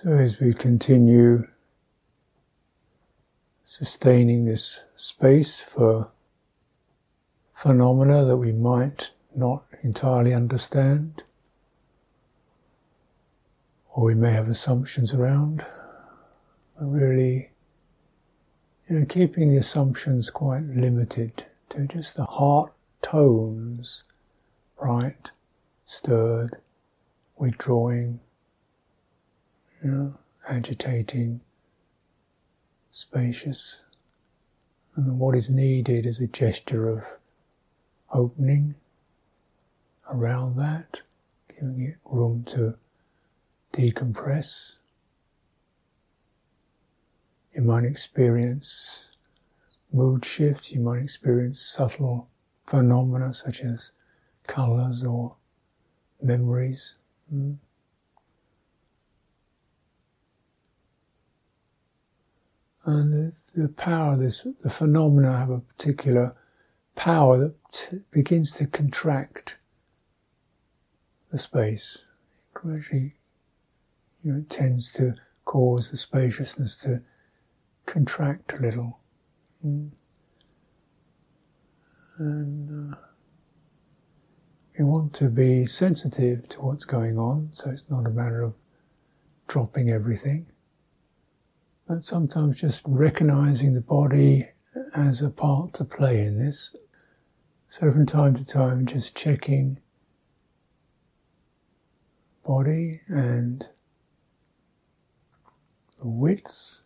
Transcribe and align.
So 0.00 0.12
as 0.12 0.38
we 0.38 0.54
continue 0.54 1.48
sustaining 3.64 4.44
this 4.44 4.84
space 4.94 5.60
for 5.60 6.12
phenomena 7.52 8.24
that 8.24 8.36
we 8.36 8.52
might 8.52 9.10
not 9.34 9.64
entirely 9.82 10.32
understand, 10.32 11.24
or 13.90 14.04
we 14.04 14.14
may 14.14 14.30
have 14.30 14.48
assumptions 14.48 15.12
around, 15.14 15.66
but 16.78 16.86
really 16.86 17.50
you 18.88 19.00
know, 19.00 19.04
keeping 19.04 19.50
the 19.50 19.56
assumptions 19.56 20.30
quite 20.30 20.62
limited 20.62 21.46
to 21.70 21.88
just 21.88 22.16
the 22.16 22.24
heart 22.24 22.72
tones, 23.02 24.04
bright, 24.78 25.32
stirred, 25.84 26.56
withdrawing, 27.36 28.20
you 29.82 29.90
know, 29.90 30.14
agitating, 30.48 31.40
spacious. 32.90 33.84
And 34.96 35.18
what 35.18 35.36
is 35.36 35.50
needed 35.50 36.06
is 36.06 36.20
a 36.20 36.26
gesture 36.26 36.88
of 36.88 37.04
opening 38.12 38.74
around 40.10 40.56
that, 40.56 41.02
giving 41.54 41.80
it 41.82 41.96
room 42.04 42.44
to 42.44 42.76
decompress. 43.72 44.76
You 47.54 47.62
might 47.62 47.84
experience 47.84 49.12
mood 49.92 50.24
shifts, 50.24 50.72
you 50.72 50.80
might 50.80 51.02
experience 51.02 51.60
subtle 51.60 52.28
phenomena 52.66 53.32
such 53.32 53.62
as 53.62 53.92
colors 54.46 55.04
or 55.04 55.36
memories. 56.20 56.98
Mm. 57.32 57.58
And 62.88 63.34
the, 63.54 63.68
power, 63.68 64.16
this, 64.16 64.46
the 64.62 64.70
phenomena 64.70 65.36
have 65.36 65.50
a 65.50 65.58
particular 65.58 66.34
power 66.96 67.36
that 67.36 67.54
t- 67.70 67.98
begins 68.10 68.56
to 68.56 68.66
contract 68.66 69.58
the 71.30 71.38
space. 71.38 72.06
It 72.38 72.54
gradually, 72.54 73.16
you 74.22 74.32
know, 74.32 74.44
tends 74.48 74.90
to 74.94 75.16
cause 75.44 75.90
the 75.90 75.98
spaciousness 75.98 76.78
to 76.78 77.02
contract 77.84 78.54
a 78.54 78.62
little. 78.62 79.00
Mm. 79.62 79.90
And 82.16 82.94
uh, 82.94 82.96
we 84.78 84.86
want 84.86 85.12
to 85.16 85.28
be 85.28 85.66
sensitive 85.66 86.48
to 86.48 86.62
what's 86.62 86.86
going 86.86 87.18
on, 87.18 87.50
so 87.52 87.68
it's 87.68 87.90
not 87.90 88.06
a 88.06 88.10
matter 88.10 88.42
of 88.42 88.54
dropping 89.46 89.90
everything 89.90 90.46
but 91.88 92.04
sometimes 92.04 92.60
just 92.60 92.82
recognizing 92.84 93.72
the 93.72 93.80
body 93.80 94.50
as 94.94 95.22
a 95.22 95.30
part 95.30 95.72
to 95.72 95.84
play 95.84 96.22
in 96.22 96.38
this. 96.38 96.76
So 97.66 97.90
from 97.90 98.04
time 98.04 98.36
to 98.36 98.44
time, 98.44 98.84
just 98.84 99.16
checking 99.16 99.80
body 102.46 103.00
and 103.08 103.70
the 105.98 106.06
width. 106.06 106.82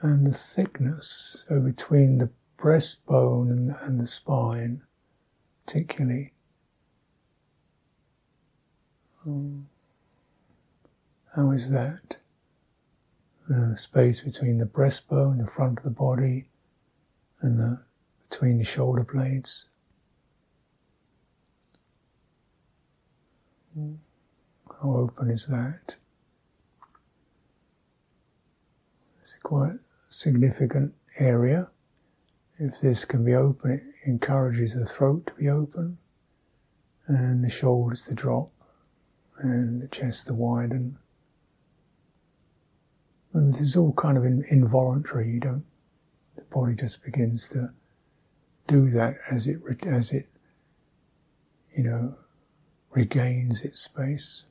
And 0.00 0.26
the 0.26 0.32
thickness, 0.32 1.46
so 1.48 1.60
between 1.60 2.18
the 2.18 2.30
breastbone 2.58 3.50
and, 3.50 3.76
and 3.80 4.00
the 4.00 4.06
spine, 4.06 4.82
particularly. 5.64 6.32
Um, 9.26 9.68
how 11.36 11.50
is 11.52 11.70
that? 11.70 12.16
The 13.48 13.76
space 13.76 14.20
between 14.20 14.58
the 14.58 14.66
breastbone, 14.66 15.38
the 15.38 15.46
front 15.46 15.78
of 15.78 15.84
the 15.84 15.90
body, 15.90 16.46
and 17.40 17.58
the, 17.58 17.80
between 18.28 18.58
the 18.58 18.64
shoulder 18.64 19.04
blades. 19.04 19.68
How 23.76 23.94
open 24.82 25.30
is 25.30 25.46
that? 25.46 25.96
It's 29.20 29.38
quite 29.42 29.72
a 29.72 29.78
significant 30.10 30.94
area. 31.18 31.68
If 32.58 32.80
this 32.80 33.04
can 33.04 33.24
be 33.24 33.34
open, 33.34 33.72
it 33.72 33.82
encourages 34.08 34.74
the 34.74 34.84
throat 34.84 35.26
to 35.26 35.34
be 35.34 35.48
open 35.48 35.98
and 37.06 37.44
the 37.44 37.50
shoulders 37.50 38.06
to 38.06 38.14
drop 38.14 38.48
and 39.38 39.82
the 39.82 39.88
chest 39.88 40.26
to 40.26 40.34
widen. 40.34 40.98
And 43.32 43.54
this 43.54 43.60
is 43.60 43.76
all 43.76 43.92
kind 43.92 44.18
of 44.18 44.24
in, 44.24 44.44
involuntary. 44.50 45.30
You 45.30 45.40
don't. 45.40 45.64
The 46.36 46.42
body 46.42 46.74
just 46.74 47.02
begins 47.04 47.48
to 47.48 47.72
do 48.66 48.90
that 48.90 49.16
as 49.30 49.46
it 49.46 49.60
as 49.86 50.12
it 50.12 50.28
you 51.74 51.82
know 51.82 52.16
regains 52.90 53.62
its 53.62 53.80
space. 53.80 54.46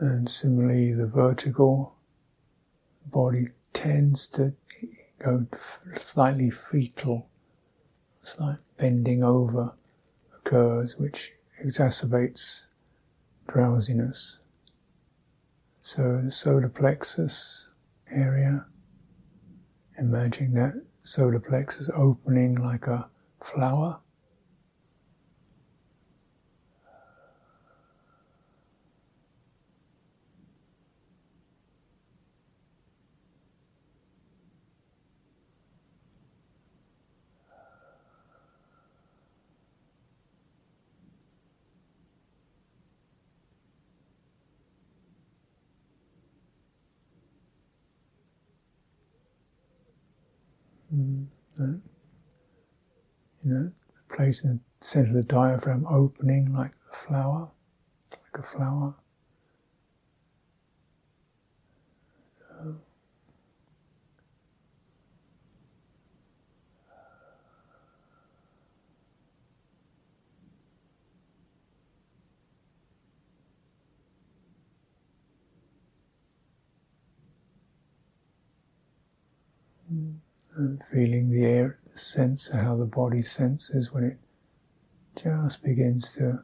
And 0.00 0.30
similarly, 0.30 0.94
the 0.94 1.06
vertical 1.06 1.94
body 3.04 3.48
tends 3.74 4.26
to 4.28 4.54
go 5.18 5.46
slightly 5.92 6.50
fetal, 6.50 7.28
slight 8.22 8.60
bending 8.78 9.22
over 9.22 9.74
occurs, 10.34 10.96
which 10.96 11.32
exacerbates 11.62 12.64
drowsiness. 13.46 14.38
So 15.82 16.22
the 16.22 16.30
solar 16.30 16.70
plexus 16.70 17.70
area, 18.10 18.64
imagine 19.98 20.54
that 20.54 20.82
solar 21.00 21.40
plexus 21.40 21.90
opening 21.94 22.54
like 22.54 22.86
a 22.86 23.10
flower. 23.42 24.00
You 51.58 51.80
know, 53.44 53.72
the 53.94 54.14
place 54.14 54.44
in 54.44 54.60
the 54.80 54.86
center 54.86 55.08
of 55.08 55.14
the 55.14 55.22
diaphragm 55.22 55.86
opening 55.86 56.52
like 56.54 56.72
a 56.90 56.94
flower, 56.94 57.50
like 58.10 58.38
a 58.38 58.42
flower. 58.42 58.94
And 80.60 80.84
feeling 80.84 81.30
the 81.30 81.44
air, 81.44 81.78
the 81.90 81.98
sense 81.98 82.48
of 82.48 82.60
how 82.60 82.76
the 82.76 82.84
body 82.84 83.22
senses 83.22 83.92
when 83.92 84.04
it 84.04 84.18
just 85.16 85.62
begins 85.62 86.12
to 86.12 86.40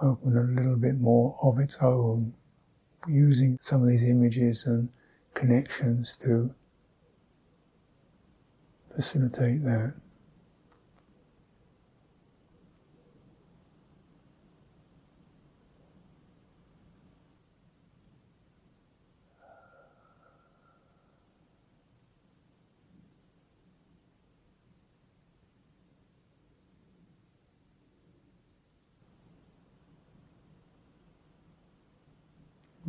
open 0.00 0.36
a 0.36 0.42
little 0.42 0.76
bit 0.76 0.98
more 0.98 1.38
of 1.42 1.58
its 1.58 1.78
own, 1.80 2.34
using 3.06 3.56
some 3.60 3.82
of 3.82 3.88
these 3.88 4.02
images 4.04 4.66
and 4.66 4.88
connections 5.34 6.16
to 6.16 6.54
facilitate 8.94 9.62
that. 9.64 9.94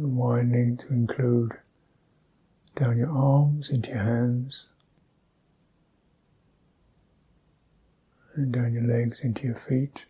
And 0.04 0.18
widening 0.18 0.76
to 0.76 0.88
include 0.90 1.54
down 2.76 2.98
your 2.98 3.12
arms 3.12 3.70
into 3.70 3.90
your 3.90 4.00
hands 4.00 4.70
and 8.36 8.52
down 8.52 8.74
your 8.74 8.84
legs 8.84 9.24
into 9.24 9.46
your 9.46 9.56
feet. 9.56 10.06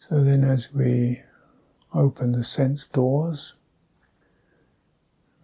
So 0.00 0.24
then, 0.24 0.44
as 0.44 0.72
we 0.72 1.20
open 1.92 2.32
the 2.32 2.42
sense 2.42 2.86
doors, 2.86 3.56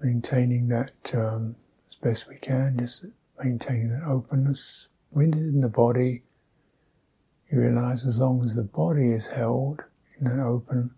maintaining 0.00 0.68
that 0.68 0.92
um, 1.14 1.56
as 1.86 1.96
best 1.96 2.26
we 2.26 2.36
can, 2.36 2.78
just 2.78 3.04
maintaining 3.38 3.90
that 3.90 4.08
openness. 4.08 4.88
Within 5.10 5.60
the 5.60 5.68
body, 5.68 6.22
you 7.50 7.60
realize 7.60 8.06
as 8.06 8.18
long 8.18 8.42
as 8.44 8.54
the 8.54 8.62
body 8.62 9.12
is 9.12 9.28
held 9.28 9.82
in 10.18 10.26
an 10.26 10.40
open 10.40 10.92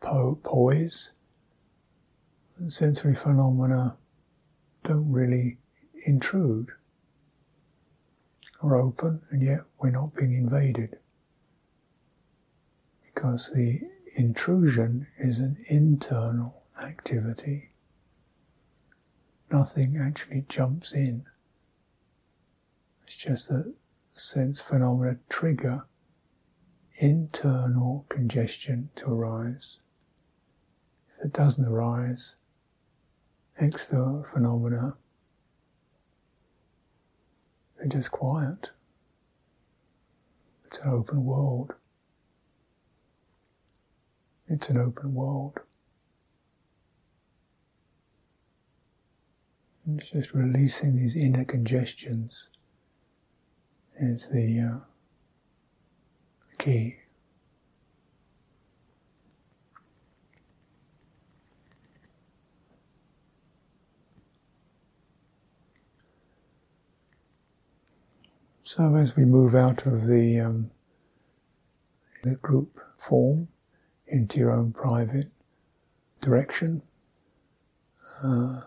po- 0.00 0.38
poise, 0.42 1.12
the 2.60 2.70
sensory 2.70 3.14
phenomena 3.14 3.96
don't 4.84 5.10
really 5.10 5.58
intrude 6.06 6.70
are 8.62 8.76
open, 8.76 9.22
and 9.30 9.42
yet 9.42 9.60
we're 9.80 9.90
not 9.90 10.14
being 10.14 10.32
invaded. 10.32 10.98
Because 13.04 13.52
the 13.52 13.80
intrusion 14.16 15.06
is 15.18 15.38
an 15.38 15.56
internal 15.68 16.62
activity. 16.80 17.68
Nothing 19.50 19.98
actually 20.00 20.44
jumps 20.48 20.92
in. 20.92 21.24
It's 23.04 23.16
just 23.16 23.48
that 23.48 23.74
sense 24.14 24.60
phenomena 24.60 25.18
trigger 25.28 25.86
internal 26.98 28.06
congestion 28.08 28.90
to 28.96 29.06
arise. 29.12 29.80
If 31.12 31.26
it 31.26 31.32
doesn't 31.32 31.66
arise, 31.66 32.36
external 33.58 34.24
phenomena 34.24 34.96
they're 37.86 38.00
just 38.00 38.10
quiet. 38.10 38.70
It's 40.64 40.78
an 40.78 40.90
open 40.90 41.24
world. 41.24 41.74
It's 44.48 44.68
an 44.68 44.78
open 44.78 45.14
world. 45.14 45.60
And 49.84 50.00
it's 50.00 50.10
just 50.10 50.34
releasing 50.34 50.96
these 50.96 51.16
inner 51.16 51.44
congestions 51.44 52.48
is 54.00 54.30
the, 54.30 54.60
uh, 54.60 54.78
the 56.50 56.56
key. 56.56 56.96
So 68.66 68.96
as 68.96 69.14
we 69.14 69.24
move 69.24 69.54
out 69.54 69.86
of 69.86 70.08
the, 70.08 70.40
um, 70.40 70.72
the 72.24 72.34
group 72.34 72.80
form 72.98 73.46
into 74.08 74.40
your 74.40 74.50
own 74.50 74.72
private 74.72 75.30
direction, 76.20 76.82
uh, 78.24 78.62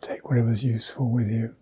take 0.00 0.28
whatever's 0.28 0.62
useful 0.62 1.10
with 1.10 1.26
you. 1.28 1.56